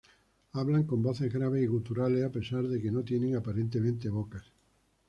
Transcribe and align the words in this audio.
Hablan 0.53 0.85
con 0.85 1.03
voces 1.03 1.31
graves 1.31 1.61
y 1.61 1.67
guturales 1.67 2.23
a 2.25 2.31
pesar 2.31 2.63
de 2.67 2.81
que 2.81 2.89
no 2.89 3.03
tienen 3.03 3.35
aparentemente 3.35 4.09
bocas. 4.09 4.43